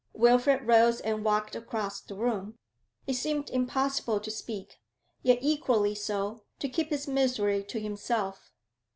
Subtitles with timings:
[0.13, 2.57] Wilfrid rose and walked across the room.
[3.05, 4.79] It seemed impossible to speak,
[5.21, 8.49] yet equally so to keep his misery to himself.